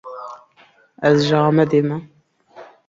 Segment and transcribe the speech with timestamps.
[1.09, 1.97] Ez ji Amedê me.